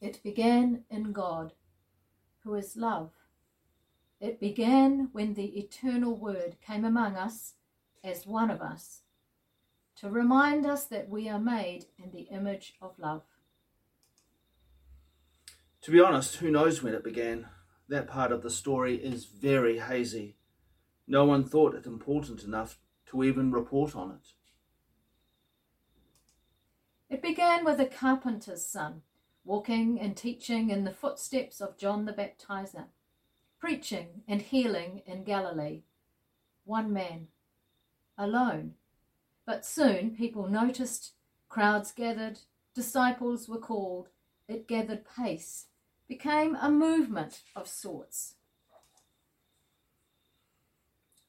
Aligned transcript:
It 0.00 0.22
began 0.22 0.84
in 0.90 1.12
God, 1.12 1.52
who 2.44 2.54
is 2.54 2.76
love. 2.76 3.10
It 4.20 4.40
began 4.40 5.08
when 5.12 5.34
the 5.34 5.58
eternal 5.58 6.16
Word 6.16 6.56
came 6.64 6.84
among 6.84 7.16
us 7.16 7.54
as 8.04 8.26
one 8.26 8.50
of 8.50 8.60
us 8.60 9.02
to 10.00 10.08
remind 10.08 10.64
us 10.64 10.84
that 10.84 11.08
we 11.08 11.28
are 11.28 11.40
made 11.40 11.86
in 11.98 12.12
the 12.12 12.28
image 12.30 12.74
of 12.80 12.98
love. 12.98 13.22
To 15.82 15.90
be 15.90 16.00
honest, 16.00 16.36
who 16.36 16.50
knows 16.50 16.82
when 16.82 16.94
it 16.94 17.02
began? 17.02 17.48
That 17.88 18.06
part 18.06 18.30
of 18.30 18.42
the 18.42 18.50
story 18.50 18.96
is 18.96 19.24
very 19.24 19.78
hazy. 19.78 20.36
No 21.06 21.24
one 21.24 21.44
thought 21.44 21.74
it 21.74 21.86
important 21.86 22.44
enough 22.44 22.78
to 23.06 23.24
even 23.24 23.50
report 23.50 23.96
on 23.96 24.12
it. 24.12 24.28
It 27.10 27.22
began 27.22 27.64
with 27.64 27.80
a 27.80 27.86
carpenter's 27.86 28.66
son, 28.66 29.02
walking 29.48 29.98
and 29.98 30.14
teaching 30.14 30.68
in 30.68 30.84
the 30.84 30.92
footsteps 30.92 31.58
of 31.62 31.78
John 31.78 32.04
the 32.04 32.12
Baptizer, 32.12 32.84
preaching 33.58 34.20
and 34.28 34.42
healing 34.42 35.00
in 35.06 35.24
Galilee. 35.24 35.84
One 36.66 36.92
man, 36.92 37.28
alone. 38.18 38.74
But 39.46 39.64
soon 39.64 40.10
people 40.10 40.48
noticed, 40.48 41.12
crowds 41.48 41.92
gathered, 41.92 42.40
disciples 42.74 43.48
were 43.48 43.58
called, 43.58 44.10
it 44.48 44.68
gathered 44.68 45.06
pace, 45.16 45.68
became 46.06 46.54
a 46.56 46.70
movement 46.70 47.40
of 47.56 47.66
sorts. 47.66 48.34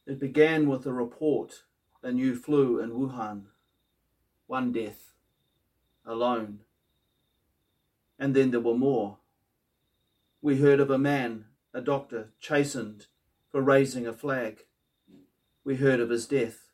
It 0.05 0.19
began 0.19 0.67
with 0.67 0.85
a 0.85 0.91
report 0.91 1.63
a 2.03 2.11
new 2.11 2.35
flu 2.35 2.81
in 2.81 2.91
Wuhan, 2.91 3.43
one 4.47 4.73
death, 4.73 5.13
alone. 6.05 6.59
And 8.19 8.35
then 8.35 8.51
there 8.51 8.59
were 8.59 8.77
more. 8.77 9.17
We 10.41 10.59
heard 10.59 10.79
of 10.79 10.91
a 10.91 10.99
man, 10.99 11.45
a 11.73 11.81
doctor, 11.81 12.29
chastened 12.39 13.07
for 13.49 13.61
raising 13.61 14.05
a 14.05 14.13
flag. 14.13 14.65
We 15.63 15.77
heard 15.77 15.99
of 15.99 16.09
his 16.09 16.27
death, 16.27 16.69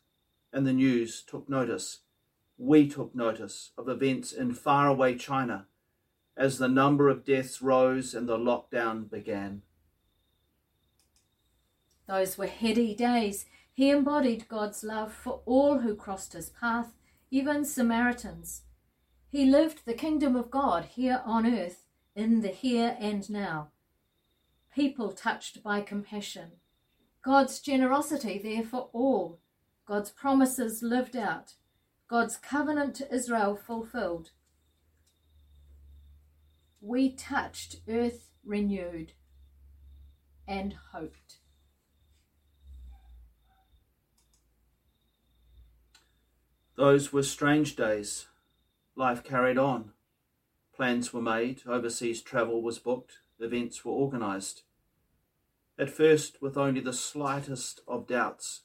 and 0.52 0.66
the 0.68 0.74
news 0.74 1.22
took 1.22 1.48
notice. 1.48 2.00
We 2.58 2.88
took 2.88 3.16
notice 3.16 3.72
of 3.78 3.88
events 3.88 4.32
in 4.34 4.54
faraway 4.54 5.16
China 5.16 5.68
as 6.38 6.58
the 6.58 6.68
number 6.68 7.10
of 7.10 7.26
deaths 7.26 7.62
rose 7.62 8.14
and 8.14 8.28
the 8.28 8.38
lockdown 8.38 9.10
began. 9.10 9.62
Those 12.08 12.38
were 12.38 12.48
heady 12.48 12.94
days. 12.94 13.46
He 13.74 13.90
embodied 13.90 14.48
God's 14.48 14.84
love 14.84 15.14
for 15.14 15.42
all 15.46 15.80
who 15.80 15.96
crossed 15.96 16.34
his 16.34 16.50
path, 16.50 16.94
even 17.32 17.66
Samaritans. 17.66 18.62
He 19.36 19.46
lived 19.46 19.86
the 19.86 19.94
kingdom 19.94 20.38
of 20.38 20.50
God 20.50 20.86
here 20.86 21.22
on 21.26 21.46
earth, 21.46 21.84
in 22.16 22.40
the 22.40 22.48
here 22.48 22.96
and 23.02 23.30
now. 23.30 23.72
People 24.74 25.12
touched 25.12 25.62
by 25.62 25.82
compassion. 25.82 26.54
God's 27.22 27.60
generosity 27.60 28.40
there 28.42 28.64
for 28.64 28.88
all. 28.94 29.42
God's 29.86 30.10
promises 30.10 30.82
lived 30.82 31.18
out. 31.18 31.56
God's 32.08 32.38
covenant 32.38 32.96
to 32.96 33.14
Israel 33.14 33.58
fulfilled. 33.58 34.32
We 36.80 37.12
touched 37.12 37.82
earth 37.90 38.32
renewed 38.46 39.12
and 40.48 40.76
hoped. 40.94 41.40
Those 46.78 47.12
were 47.12 47.24
strange 47.24 47.76
days. 47.76 48.28
Life 48.98 49.24
carried 49.24 49.58
on. 49.58 49.92
Plans 50.74 51.14
were 51.14 51.22
made, 51.22 51.62
overseas 51.68 52.22
travel 52.22 52.62
was 52.62 52.80
booked, 52.80 53.20
events 53.40 53.84
were 53.84 53.92
organised. 53.92 54.64
At 55.78 55.90
first, 55.90 56.42
with 56.42 56.58
only 56.58 56.80
the 56.80 56.94
slightest 56.94 57.82
of 57.88 58.08
doubts. 58.08 58.62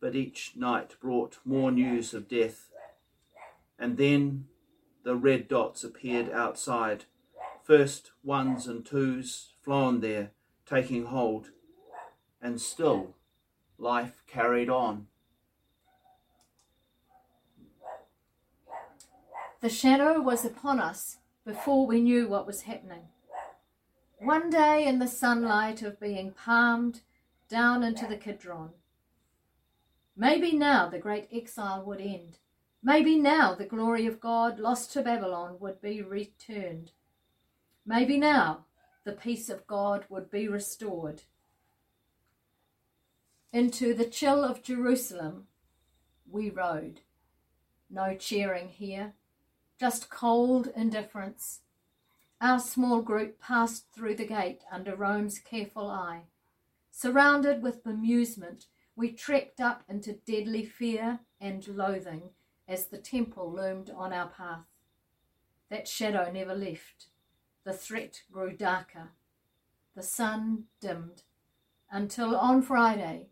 But 0.00 0.14
each 0.14 0.52
night 0.56 0.94
brought 1.00 1.38
more 1.44 1.72
news 1.72 2.14
of 2.14 2.28
death. 2.28 2.68
And 3.76 3.96
then 3.96 4.46
the 5.02 5.16
red 5.16 5.48
dots 5.48 5.82
appeared 5.82 6.30
outside. 6.30 7.06
First, 7.64 8.12
ones 8.22 8.68
and 8.68 8.86
twos 8.86 9.54
flown 9.60 10.00
there, 10.00 10.30
taking 10.64 11.06
hold. 11.06 11.50
And 12.40 12.60
still, 12.60 13.16
life 13.78 14.22
carried 14.28 14.70
on. 14.70 15.08
The 19.60 19.68
shadow 19.68 20.22
was 20.22 20.44
upon 20.46 20.80
us 20.80 21.18
before 21.44 21.86
we 21.86 22.00
knew 22.00 22.26
what 22.26 22.46
was 22.46 22.62
happening. 22.62 23.08
One 24.18 24.48
day, 24.48 24.86
in 24.86 24.98
the 24.98 25.06
sunlight 25.06 25.82
of 25.82 26.00
being 26.00 26.32
palmed 26.32 27.02
down 27.50 27.82
into 27.82 28.06
the 28.06 28.16
Kidron, 28.16 28.70
maybe 30.16 30.52
now 30.52 30.88
the 30.88 30.98
great 30.98 31.28
exile 31.30 31.82
would 31.84 32.00
end. 32.00 32.38
Maybe 32.82 33.16
now 33.16 33.54
the 33.54 33.66
glory 33.66 34.06
of 34.06 34.18
God 34.18 34.58
lost 34.58 34.94
to 34.94 35.02
Babylon 35.02 35.58
would 35.60 35.82
be 35.82 36.00
returned. 36.00 36.92
Maybe 37.84 38.16
now 38.16 38.64
the 39.04 39.12
peace 39.12 39.50
of 39.50 39.66
God 39.66 40.06
would 40.08 40.30
be 40.30 40.48
restored. 40.48 41.22
Into 43.52 43.92
the 43.92 44.06
chill 44.06 44.42
of 44.42 44.62
Jerusalem 44.62 45.48
we 46.30 46.48
rode. 46.48 47.00
No 47.90 48.14
cheering 48.14 48.68
here, 48.68 49.14
just 49.80 50.10
cold 50.10 50.70
indifference. 50.76 51.60
Our 52.38 52.60
small 52.60 53.00
group 53.00 53.40
passed 53.40 53.86
through 53.94 54.16
the 54.16 54.26
gate 54.26 54.60
under 54.70 54.94
Rome's 54.94 55.38
careful 55.38 55.88
eye. 55.88 56.24
Surrounded 56.90 57.62
with 57.62 57.82
bemusement, 57.82 58.66
we 58.94 59.10
trekked 59.10 59.58
up 59.58 59.82
into 59.88 60.18
deadly 60.26 60.66
fear 60.66 61.20
and 61.40 61.66
loathing 61.66 62.24
as 62.68 62.88
the 62.88 62.98
temple 62.98 63.50
loomed 63.50 63.90
on 63.96 64.12
our 64.12 64.28
path. 64.28 64.66
That 65.70 65.88
shadow 65.88 66.30
never 66.30 66.54
left. 66.54 67.06
The 67.64 67.72
threat 67.72 68.20
grew 68.30 68.54
darker. 68.54 69.12
The 69.96 70.02
sun 70.02 70.64
dimmed 70.82 71.22
until 71.90 72.36
on 72.36 72.60
Friday 72.60 73.28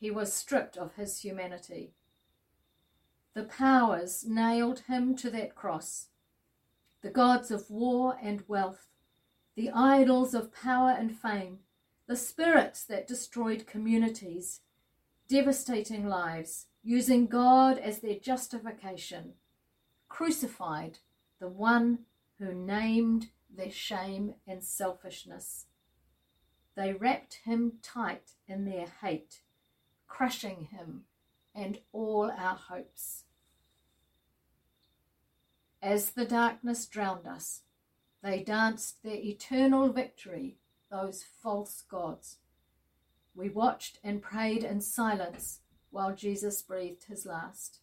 he 0.00 0.10
was 0.10 0.32
stripped 0.32 0.78
of 0.78 0.94
his 0.94 1.20
humanity 1.20 1.92
the 3.34 3.44
powers 3.44 4.24
nailed 4.24 4.80
him 4.80 5.16
to 5.16 5.28
that 5.30 5.54
cross. 5.56 6.06
The 7.02 7.10
gods 7.10 7.50
of 7.50 7.68
war 7.68 8.16
and 8.22 8.44
wealth, 8.46 8.86
the 9.56 9.70
idols 9.70 10.34
of 10.34 10.54
power 10.54 10.90
and 10.90 11.16
fame, 11.16 11.58
the 12.06 12.16
spirits 12.16 12.84
that 12.84 13.08
destroyed 13.08 13.66
communities, 13.66 14.60
devastating 15.28 16.08
lives, 16.08 16.66
using 16.82 17.26
God 17.26 17.78
as 17.78 17.98
their 17.98 18.18
justification, 18.18 19.32
crucified 20.08 20.98
the 21.40 21.48
one 21.48 22.00
who 22.38 22.54
named 22.54 23.30
their 23.54 23.70
shame 23.70 24.34
and 24.46 24.62
selfishness. 24.62 25.66
They 26.76 26.92
wrapped 26.92 27.40
him 27.44 27.74
tight 27.82 28.32
in 28.46 28.64
their 28.64 28.86
hate, 29.00 29.40
crushing 30.06 30.68
him 30.70 31.04
and 31.54 31.78
all 31.92 32.30
our 32.36 32.56
hopes. 32.56 33.24
As 35.82 36.10
the 36.10 36.24
darkness 36.24 36.86
drowned 36.86 37.26
us, 37.26 37.60
they 38.22 38.42
danced 38.42 39.02
their 39.02 39.16
eternal 39.16 39.92
victory, 39.92 40.56
those 40.90 41.22
false 41.22 41.82
gods. 41.82 42.38
We 43.34 43.50
watched 43.50 43.98
and 44.02 44.22
prayed 44.22 44.64
in 44.64 44.80
silence 44.80 45.60
while 45.90 46.14
Jesus 46.14 46.62
breathed 46.62 47.04
his 47.04 47.26
last. 47.26 47.80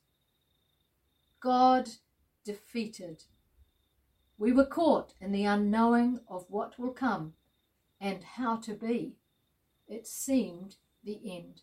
God 1.39 1.89
defeated. 2.43 3.23
We 4.37 4.51
were 4.51 4.65
caught 4.65 5.13
in 5.21 5.31
the 5.31 5.45
unknowing 5.45 6.21
of 6.27 6.45
what 6.49 6.79
will 6.79 6.91
come 6.91 7.33
and 7.99 8.23
how 8.23 8.57
to 8.57 8.73
be. 8.73 9.17
It 9.87 10.07
seemed 10.07 10.77
the 11.03 11.19
end. 11.23 11.61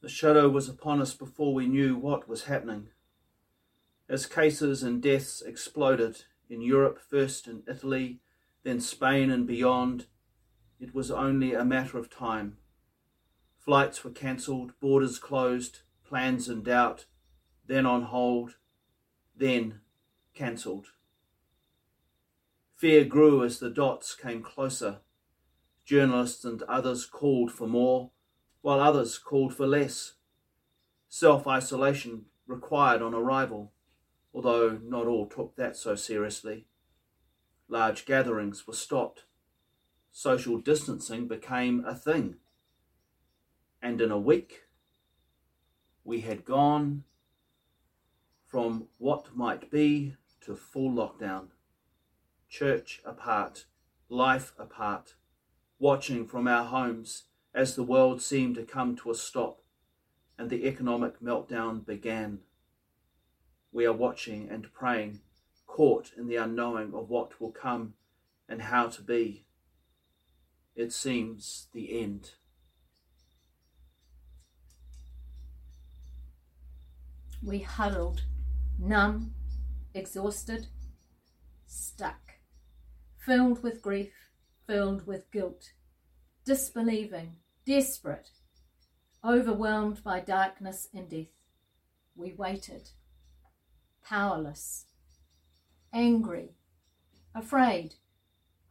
The 0.00 0.08
shadow 0.08 0.48
was 0.48 0.68
upon 0.68 1.00
us 1.00 1.14
before 1.14 1.52
we 1.52 1.66
knew 1.66 1.96
what 1.96 2.28
was 2.28 2.44
happening. 2.44 2.90
As 4.08 4.26
cases 4.26 4.82
and 4.82 5.02
deaths 5.02 5.42
exploded 5.42 6.24
in 6.48 6.62
Europe, 6.62 7.00
first 7.00 7.48
in 7.48 7.64
Italy, 7.68 8.20
then 8.62 8.80
Spain 8.80 9.30
and 9.30 9.46
beyond, 9.46 10.06
it 10.78 10.94
was 10.94 11.10
only 11.10 11.52
a 11.52 11.64
matter 11.64 11.98
of 11.98 12.10
time. 12.10 12.58
Flights 13.58 14.04
were 14.04 14.12
cancelled, 14.12 14.72
borders 14.80 15.18
closed, 15.18 15.80
plans 16.04 16.48
in 16.48 16.62
doubt, 16.62 17.06
then 17.66 17.84
on 17.84 18.02
hold, 18.02 18.54
then 19.36 19.80
cancelled. 20.32 20.86
Fear 22.76 23.04
grew 23.06 23.42
as 23.42 23.58
the 23.58 23.68
dots 23.68 24.14
came 24.14 24.42
closer. 24.42 25.00
Journalists 25.84 26.44
and 26.44 26.62
others 26.62 27.04
called 27.04 27.50
for 27.50 27.66
more 27.66 28.12
while 28.68 28.80
others 28.80 29.16
called 29.16 29.54
for 29.54 29.66
less. 29.66 30.12
Self 31.08 31.46
isolation 31.46 32.26
required 32.46 33.00
on 33.00 33.14
arrival, 33.14 33.72
although 34.34 34.78
not 34.84 35.06
all 35.06 35.24
took 35.24 35.56
that 35.56 35.74
so 35.74 35.94
seriously. 35.94 36.66
Large 37.66 38.04
gatherings 38.04 38.66
were 38.66 38.74
stopped. 38.74 39.24
Social 40.12 40.58
distancing 40.58 41.26
became 41.26 41.82
a 41.86 41.94
thing. 41.94 42.34
And 43.80 44.02
in 44.02 44.10
a 44.10 44.18
week, 44.18 44.64
we 46.04 46.20
had 46.20 46.44
gone 46.44 47.04
from 48.46 48.88
what 48.98 49.34
might 49.34 49.70
be 49.70 50.16
to 50.42 50.54
full 50.54 50.92
lockdown. 50.92 51.46
Church 52.50 53.00
apart, 53.06 53.64
life 54.10 54.52
apart, 54.58 55.14
watching 55.78 56.26
from 56.26 56.46
our 56.46 56.66
homes 56.66 57.27
as 57.58 57.74
the 57.74 57.82
world 57.82 58.22
seemed 58.22 58.54
to 58.54 58.62
come 58.62 58.94
to 58.94 59.10
a 59.10 59.14
stop 59.16 59.60
and 60.38 60.48
the 60.48 60.64
economic 60.64 61.20
meltdown 61.20 61.84
began. 61.84 62.38
We 63.72 63.84
are 63.84 63.92
watching 63.92 64.48
and 64.48 64.72
praying, 64.72 65.22
caught 65.66 66.12
in 66.16 66.28
the 66.28 66.36
unknowing 66.36 66.94
of 66.94 67.10
what 67.10 67.40
will 67.40 67.50
come 67.50 67.94
and 68.48 68.62
how 68.62 68.86
to 68.86 69.02
be. 69.02 69.44
It 70.76 70.92
seems 70.92 71.66
the 71.72 72.00
end. 72.00 72.30
We 77.42 77.58
huddled, 77.58 78.22
numb, 78.78 79.34
exhausted, 79.94 80.68
stuck, 81.66 82.34
filled 83.16 83.64
with 83.64 83.82
grief, 83.82 84.12
filled 84.64 85.08
with 85.08 85.28
guilt, 85.32 85.72
disbelieving, 86.44 87.34
desperate, 87.68 88.30
overwhelmed 89.22 90.02
by 90.02 90.20
darkness 90.20 90.88
and 90.94 91.10
death. 91.10 91.26
We 92.16 92.32
waited, 92.32 92.88
powerless, 94.02 94.86
angry, 95.92 96.54
afraid, 97.34 97.96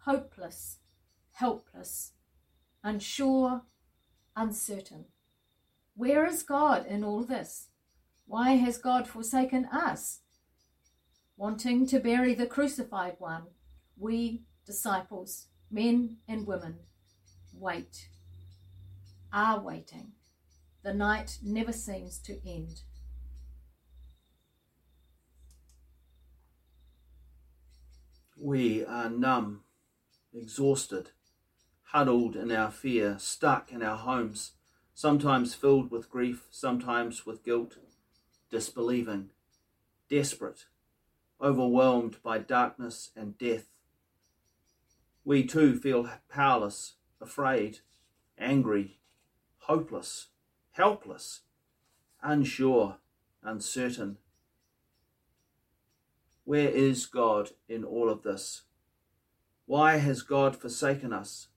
hopeless, 0.06 0.80
helpless, 1.34 2.14
unsure, 2.84 3.62
uncertain. 4.36 5.06
Where 5.96 6.26
is 6.26 6.42
God 6.42 6.88
in 6.88 7.04
all 7.04 7.24
this? 7.24 7.68
Why 8.26 8.54
has 8.54 8.80
God 8.80 9.08
forsaken 9.08 9.66
us? 9.66 10.22
Wanting 11.38 11.86
to 11.90 12.00
bury 12.00 12.34
the 12.34 12.48
crucified 12.48 13.18
one, 13.20 13.44
we, 13.96 14.42
disciples, 14.66 15.50
men 15.70 16.18
and 16.28 16.48
women, 16.48 16.80
wait, 17.54 18.10
are 19.32 19.60
waiting. 19.60 20.14
The 20.84 20.94
night 20.94 21.40
never 21.44 21.74
seems 21.74 22.20
to 22.20 22.40
end. 22.48 22.82
We 28.40 28.86
are 28.86 29.10
numb, 29.10 29.64
exhausted, 30.34 31.10
huddled 31.92 32.36
in 32.36 32.52
our 32.52 32.70
fear, 32.72 33.18
stuck 33.20 33.72
in 33.72 33.82
our 33.82 33.98
homes, 33.98 34.52
sometimes 34.94 35.56
filled 35.56 35.90
with 35.90 36.10
grief, 36.10 36.48
sometimes 36.52 37.26
with 37.26 37.44
guilt, 37.44 37.78
disbelieving, 38.50 39.32
desperate, 40.10 40.66
overwhelmed 41.42 42.18
by 42.24 42.38
darkness 42.38 43.10
and 43.16 43.38
death. 43.38 43.66
We 45.26 45.46
too 45.46 45.78
feel 45.78 46.10
powerless, 46.30 46.94
afraid, 47.20 47.80
angry, 48.38 49.00
hopeless, 49.68 50.28
helpless, 50.72 51.42
unsure, 52.24 52.96
uncertain. 53.44 54.18
Where 56.46 56.70
is 56.70 57.06
God 57.06 57.50
in 57.68 57.84
all 57.84 58.10
of 58.10 58.24
this? 58.24 58.64
Why 59.66 59.98
has 59.98 60.22
God 60.22 60.56
forsaken 60.56 61.12
us? 61.12 61.48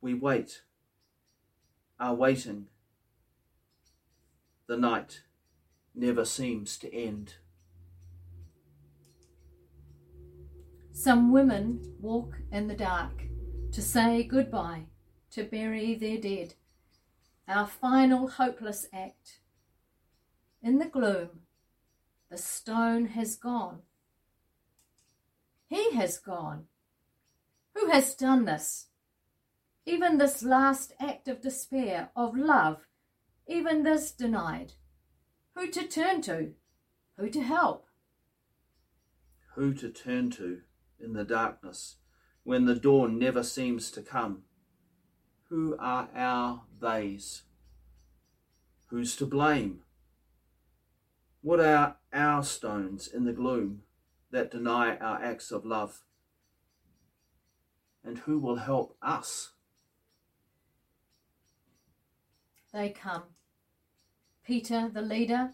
We 0.00 0.14
wait, 0.14 0.62
are 2.00 2.14
waiting 2.14 2.66
the 4.66 4.76
night 4.76 5.22
never 5.94 6.24
seems 6.24 6.76
to 6.78 6.94
end. 6.94 7.34
Some 10.92 11.32
women 11.32 11.80
walk 12.00 12.34
in 12.52 12.66
the 12.66 12.74
dark 12.74 13.22
to 13.72 13.80
say 13.80 14.24
goodbye, 14.24 14.86
to 15.32 15.44
bury 15.44 15.94
their 15.94 16.18
dead. 16.18 16.54
Our 17.46 17.66
final 17.66 18.28
hopeless 18.28 18.86
act. 18.92 19.40
In 20.62 20.78
the 20.78 20.86
gloom, 20.86 21.40
the 22.30 22.38
stone 22.38 23.06
has 23.06 23.36
gone. 23.36 23.80
He 25.68 25.92
has 25.92 26.18
gone. 26.18 26.64
Who 27.74 27.90
has 27.90 28.14
done 28.14 28.44
this? 28.44 28.86
Even 29.86 30.18
this 30.18 30.42
last 30.42 30.92
act 31.00 31.28
of 31.28 31.40
despair, 31.40 32.10
of 32.14 32.36
love, 32.36 32.86
even 33.46 33.82
this 33.82 34.10
denied. 34.10 34.72
Who 35.54 35.68
to 35.68 35.86
turn 35.86 36.20
to? 36.22 36.52
Who 37.16 37.30
to 37.30 37.42
help? 37.42 37.86
Who 39.54 39.72
to 39.74 39.88
turn 39.88 40.30
to 40.32 40.60
in 41.00 41.14
the 41.14 41.24
darkness 41.24 41.96
when 42.44 42.64
the 42.66 42.74
dawn 42.74 43.18
never 43.18 43.42
seems 43.42 43.90
to 43.92 44.02
come? 44.02 44.44
Who 45.48 45.76
are 45.78 46.08
our 46.14 46.62
theys? 46.80 47.42
Who's 48.86 49.16
to 49.16 49.26
blame? 49.26 49.80
What 51.40 51.60
are 51.60 51.96
our 52.12 52.42
stones 52.42 53.08
in 53.08 53.24
the 53.24 53.32
gloom 53.32 53.82
that 54.30 54.50
deny 54.50 54.96
our 54.96 55.22
acts 55.22 55.50
of 55.50 55.64
love? 55.64 56.02
And 58.04 58.18
who 58.18 58.38
will 58.38 58.56
help 58.56 58.96
us? 59.02 59.52
They 62.72 62.90
come 62.90 63.24
Peter, 64.48 64.88
the 64.88 65.02
leader, 65.02 65.50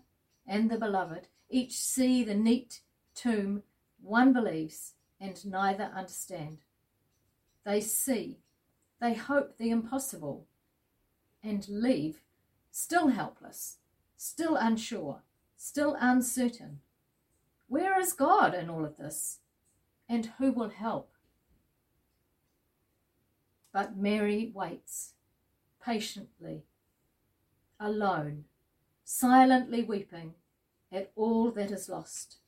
and 0.46 0.70
the 0.70 0.78
beloved, 0.78 1.26
each 1.50 1.76
see 1.76 2.22
the 2.22 2.34
neat 2.34 2.80
tomb 3.12 3.64
one 4.00 4.32
believes 4.32 4.94
and 5.20 5.44
neither 5.44 5.90
understand. 5.96 6.58
They 7.64 7.80
see, 7.80 8.38
they 9.04 9.12
hope 9.12 9.58
the 9.58 9.68
impossible, 9.68 10.46
and 11.42 11.68
leave 11.68 12.22
still 12.70 13.08
helpless, 13.08 13.76
still 14.16 14.56
unsure, 14.56 15.20
still 15.58 15.94
uncertain. 16.00 16.80
Where 17.68 18.00
is 18.00 18.14
God 18.14 18.54
in 18.54 18.70
all 18.70 18.82
of 18.82 18.96
this? 18.96 19.40
And 20.08 20.30
who 20.38 20.52
will 20.52 20.70
help? 20.70 21.12
But 23.74 23.94
Mary 23.94 24.50
waits 24.54 25.12
patiently, 25.84 26.64
alone 27.78 28.44
silently 29.04 29.82
weeping 29.82 30.32
at 30.90 31.12
all 31.14 31.50
that 31.50 31.70
is 31.70 31.90
lost. 31.90 32.38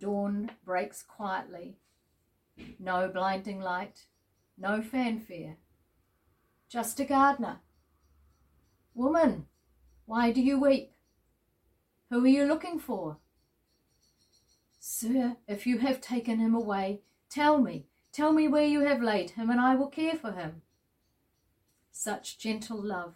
Dawn 0.00 0.50
breaks 0.64 1.00
quietly, 1.00 1.76
no 2.80 3.06
blinding 3.06 3.60
light, 3.60 4.06
no 4.56 4.82
fanfare, 4.82 5.56
just 6.68 7.00
a 7.00 7.04
gardener. 7.04 7.60
Woman, 8.94 9.46
why 10.06 10.32
do 10.32 10.40
you 10.40 10.60
weep? 10.60 10.92
Who 12.10 12.24
are 12.24 12.28
you 12.28 12.44
looking 12.44 12.78
for? 12.78 13.18
Sir, 14.78 15.36
if 15.48 15.66
you 15.66 15.78
have 15.78 16.00
taken 16.00 16.38
him 16.38 16.54
away, 16.54 17.00
tell 17.30 17.58
me, 17.58 17.86
tell 18.12 18.32
me 18.32 18.48
where 18.48 18.66
you 18.66 18.80
have 18.80 19.02
laid 19.02 19.30
him, 19.30 19.48
and 19.48 19.60
I 19.60 19.74
will 19.74 19.88
care 19.88 20.16
for 20.16 20.32
him. 20.32 20.62
Such 21.90 22.38
gentle 22.38 22.82
love, 22.82 23.14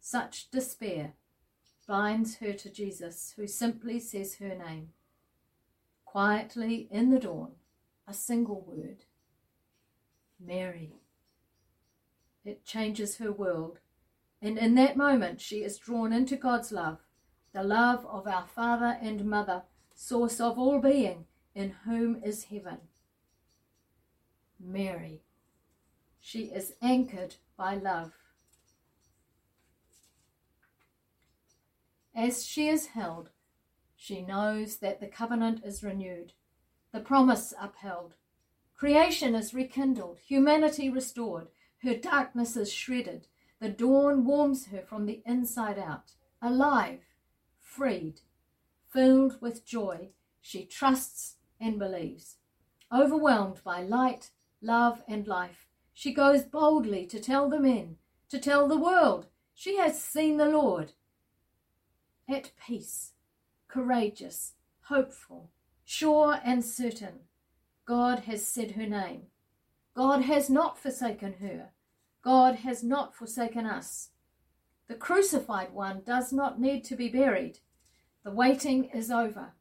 such 0.00 0.50
despair, 0.50 1.14
binds 1.88 2.36
her 2.36 2.52
to 2.52 2.70
Jesus, 2.70 3.34
who 3.36 3.46
simply 3.46 3.98
says 3.98 4.36
her 4.36 4.54
name. 4.54 4.90
Quietly 6.04 6.88
in 6.90 7.10
the 7.10 7.18
dawn, 7.18 7.52
a 8.06 8.14
single 8.14 8.64
word 8.66 9.04
Mary. 10.40 10.94
It 12.44 12.64
changes 12.64 13.18
her 13.18 13.30
world, 13.30 13.78
and 14.40 14.56
in 14.56 14.74
that 14.76 14.96
moment 14.96 15.40
she 15.40 15.62
is 15.62 15.78
drawn 15.78 16.12
into 16.12 16.36
God's 16.36 16.72
love, 16.72 16.98
the 17.52 17.62
love 17.62 18.06
of 18.06 18.26
our 18.26 18.46
Father 18.46 18.98
and 19.02 19.24
Mother, 19.24 19.62
source 19.94 20.40
of 20.40 20.58
all 20.58 20.80
being, 20.80 21.26
in 21.54 21.70
whom 21.84 22.22
is 22.24 22.44
heaven. 22.44 22.78
Mary. 24.58 25.22
She 26.20 26.44
is 26.44 26.74
anchored 26.82 27.36
by 27.56 27.74
love. 27.74 28.12
As 32.14 32.44
she 32.44 32.68
is 32.68 32.88
held, 32.88 33.30
she 33.96 34.22
knows 34.22 34.78
that 34.78 35.00
the 35.00 35.06
covenant 35.06 35.62
is 35.64 35.82
renewed, 35.82 36.32
the 36.92 37.00
promise 37.00 37.54
upheld. 37.60 38.14
Creation 38.80 39.34
is 39.34 39.52
rekindled, 39.52 40.18
humanity 40.24 40.88
restored, 40.88 41.48
her 41.82 41.94
darkness 41.94 42.56
is 42.56 42.72
shredded, 42.72 43.26
The 43.58 43.68
dawn 43.68 44.24
warms 44.24 44.68
her 44.68 44.80
from 44.80 45.04
the 45.04 45.20
inside 45.26 45.78
out. 45.78 46.12
Alive, 46.40 47.00
freed, 47.58 48.22
filled 48.88 49.38
with 49.42 49.66
joy, 49.66 50.12
she 50.40 50.64
trusts 50.64 51.36
and 51.60 51.78
believes. 51.78 52.38
Overwhelmed 52.90 53.62
by 53.62 53.82
light, 53.82 54.30
love, 54.62 55.02
and 55.06 55.26
life, 55.26 55.68
she 55.92 56.14
goes 56.14 56.44
boldly 56.44 57.04
to 57.08 57.20
tell 57.20 57.50
the 57.50 57.60
men, 57.60 57.98
to 58.30 58.38
tell 58.38 58.66
the 58.66 58.78
world, 58.78 59.26
she 59.52 59.76
has 59.76 60.02
seen 60.02 60.38
the 60.38 60.48
Lord. 60.48 60.92
At 62.26 62.52
peace, 62.66 63.12
courageous, 63.68 64.54
hopeful, 64.84 65.50
sure, 65.84 66.40
and 66.42 66.64
certain, 66.64 67.26
God 67.90 68.20
has 68.20 68.46
said 68.46 68.70
her 68.72 68.86
name. 68.86 69.22
God 69.96 70.22
has 70.22 70.48
not 70.48 70.78
forsaken 70.78 71.34
her. 71.40 71.70
God 72.22 72.54
has 72.54 72.84
not 72.84 73.16
forsaken 73.16 73.66
us. 73.66 74.10
The 74.86 74.94
crucified 74.94 75.72
one 75.72 76.02
does 76.06 76.32
not 76.32 76.60
need 76.60 76.84
to 76.84 76.94
be 76.94 77.08
buried. 77.08 77.58
The 78.22 78.30
waiting 78.30 78.84
is 78.94 79.10
over. 79.10 79.54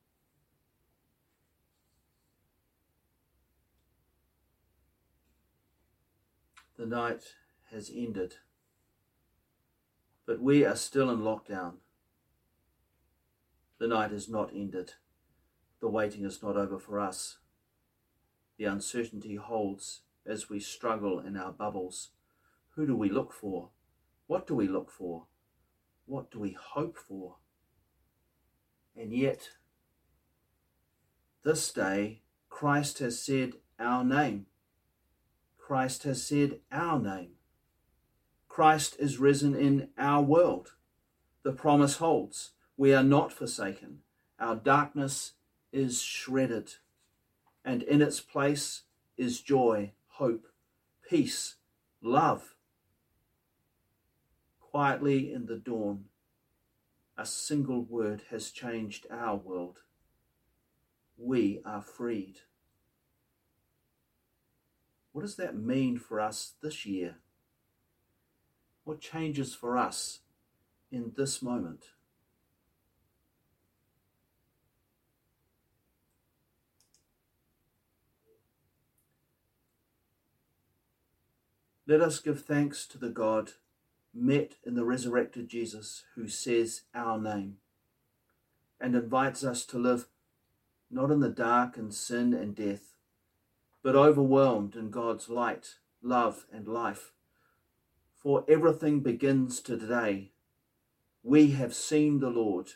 The 6.77 6.86
night 6.86 7.33
has 7.71 7.89
ended, 7.91 8.36
but 10.27 10.39
we 10.39 10.63
are 10.63 10.75
still 10.75 11.09
in 11.09 11.21
lockdown. 11.21 11.77
The 13.79 13.88
night 13.88 14.12
is 14.12 14.29
not 14.29 14.51
ended. 14.53 14.93
The 15.79 15.89
waiting 15.89 16.25
is 16.25 16.43
not 16.43 16.55
over 16.55 16.77
for 16.77 17.00
us. 17.00 17.39
The 18.60 18.66
uncertainty 18.66 19.36
holds 19.36 20.01
as 20.25 20.50
we 20.50 20.60
struggle 20.60 21.18
in 21.22 21.38
our 21.38 21.54
bubbles. 21.54 22.10
Who 22.75 22.86
do 22.86 22.94
we 22.94 23.10
look 23.10 23.32
for? 23.32 23.70
What 24.28 24.46
do 24.46 24.54
we 24.54 24.68
look 24.68 24.92
for? 24.92 25.28
What 26.06 26.30
do 26.30 26.39
we 26.39 26.58
hope 26.60 26.98
for? 26.98 27.38
And 28.98 29.13
yet, 29.13 29.51
this 31.46 31.72
day, 31.72 32.22
Christ 32.50 33.00
has 33.00 33.24
said 33.24 33.54
our 33.80 34.04
name. 34.04 34.48
Christ 35.58 36.04
has 36.04 36.22
said 36.22 36.60
our 36.70 37.00
name. 37.00 37.36
Christ 38.50 38.98
is 39.00 39.20
risen 39.20 39.56
in 39.56 39.88
our 39.98 40.22
world. 40.22 40.74
The 41.44 41.54
promise 41.54 41.96
holds. 41.96 42.51
We 42.75 42.94
are 42.94 43.04
not 43.04 43.32
forsaken. 43.32 44.00
Our 44.38 44.58
darkness 44.58 45.34
is 45.72 46.01
shredded. 46.01 46.74
And 47.63 47.84
in 47.84 48.01
its 48.01 48.20
place 48.20 48.84
is 49.18 49.42
joy, 49.42 49.92
hope, 50.08 50.48
peace, 51.08 51.56
love. 52.01 52.56
Quietly 54.60 55.34
in 55.34 55.46
the 55.46 55.58
dawn, 55.58 56.06
a 57.18 57.25
single 57.25 57.84
word 57.84 58.24
has 58.30 58.51
changed 58.51 59.06
our 59.12 59.36
world. 59.36 59.80
We 61.18 61.62
are 61.66 61.82
freed. 61.82 62.39
What 65.12 65.22
does 65.22 65.36
that 65.36 65.58
mean 65.58 65.98
for 65.98 66.22
us 66.22 66.54
this 66.62 66.86
year? 66.86 67.18
What 68.86 69.01
changes 69.01 69.54
for 69.54 69.78
us 69.78 70.20
in 70.92 71.12
this 71.18 71.42
moment? 71.42 71.88
Let 81.89 82.01
us 82.01 82.19
give 82.19 82.41
thanks 82.41 82.86
to 82.86 83.00
the 83.00 83.10
God 83.10 83.53
met 84.13 84.58
in 84.63 84.75
the 84.75 84.86
resurrected 84.86 85.50
Jesus 85.50 86.03
who 86.13 86.27
says 86.27 86.84
our 86.93 87.19
name 87.19 87.58
and 88.79 88.93
invites 88.93 89.43
us 89.43 89.65
to 89.65 89.79
live 89.79 90.05
not 90.91 91.10
in 91.10 91.19
the 91.19 91.29
dark 91.29 91.77
and 91.77 91.91
sin 91.91 92.31
and 92.31 92.55
death, 92.55 92.93
but 93.81 93.96
overwhelmed 93.96 94.75
in 94.75 94.91
God's 94.91 95.29
light, 95.29 95.77
love, 96.03 96.46
and 96.53 96.67
life. 96.67 97.12
For 98.13 98.46
everything 98.48 99.00
begins 99.00 99.60
today. 99.60 100.29
We 101.24 101.53
have 101.53 101.74
seen 101.74 102.19
the 102.19 102.29
Lord. 102.29 102.74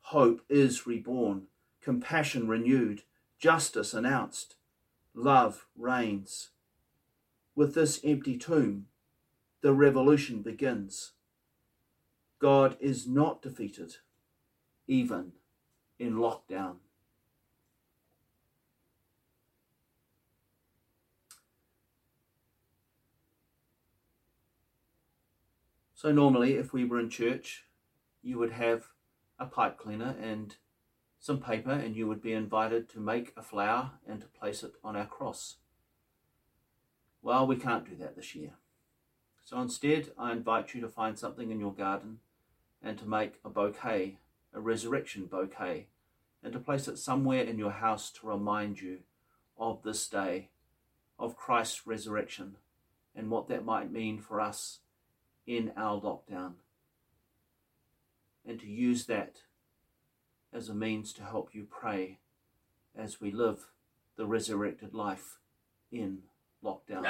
Hope 0.00 0.42
is 0.48 0.86
reborn, 0.86 1.48
compassion 1.82 2.46
renewed, 2.46 3.02
justice 3.40 3.92
announced, 3.92 4.54
love 5.12 5.66
reigns. 5.76 6.50
With 7.58 7.74
this 7.74 7.98
empty 8.04 8.38
tomb, 8.38 8.86
the 9.62 9.72
revolution 9.72 10.42
begins. 10.42 11.14
God 12.38 12.76
is 12.78 13.08
not 13.08 13.42
defeated, 13.42 13.96
even 14.86 15.32
in 15.98 16.14
lockdown. 16.14 16.76
So, 25.96 26.12
normally, 26.12 26.54
if 26.54 26.72
we 26.72 26.84
were 26.84 27.00
in 27.00 27.10
church, 27.10 27.64
you 28.22 28.38
would 28.38 28.52
have 28.52 28.84
a 29.36 29.46
pipe 29.46 29.78
cleaner 29.78 30.14
and 30.22 30.54
some 31.18 31.40
paper, 31.40 31.72
and 31.72 31.96
you 31.96 32.06
would 32.06 32.22
be 32.22 32.34
invited 32.34 32.88
to 32.90 33.00
make 33.00 33.32
a 33.36 33.42
flower 33.42 33.94
and 34.06 34.20
to 34.20 34.28
place 34.28 34.62
it 34.62 34.74
on 34.84 34.94
our 34.94 35.06
cross. 35.06 35.56
Well, 37.22 37.46
we 37.46 37.56
can't 37.56 37.88
do 37.88 37.96
that 37.96 38.16
this 38.16 38.34
year. 38.34 38.52
So 39.44 39.60
instead, 39.60 40.10
I 40.18 40.32
invite 40.32 40.74
you 40.74 40.80
to 40.82 40.88
find 40.88 41.18
something 41.18 41.50
in 41.50 41.58
your 41.58 41.72
garden 41.72 42.18
and 42.82 42.98
to 42.98 43.08
make 43.08 43.40
a 43.44 43.48
bouquet, 43.48 44.18
a 44.52 44.60
resurrection 44.60 45.26
bouquet, 45.26 45.86
and 46.42 46.52
to 46.52 46.58
place 46.58 46.86
it 46.86 46.98
somewhere 46.98 47.42
in 47.42 47.58
your 47.58 47.72
house 47.72 48.10
to 48.10 48.26
remind 48.26 48.80
you 48.80 48.98
of 49.58 49.82
this 49.82 50.08
day, 50.08 50.50
of 51.18 51.36
Christ's 51.36 51.86
resurrection, 51.86 52.56
and 53.16 53.30
what 53.30 53.48
that 53.48 53.64
might 53.64 53.90
mean 53.90 54.20
for 54.20 54.40
us 54.40 54.78
in 55.46 55.72
our 55.76 56.00
lockdown. 56.00 56.52
And 58.46 58.60
to 58.60 58.66
use 58.66 59.06
that 59.06 59.38
as 60.52 60.68
a 60.68 60.74
means 60.74 61.12
to 61.14 61.22
help 61.22 61.54
you 61.54 61.66
pray 61.68 62.18
as 62.96 63.20
we 63.20 63.30
live 63.30 63.66
the 64.16 64.26
resurrected 64.26 64.94
life 64.94 65.38
in 65.90 66.18
lockdown. 66.64 67.04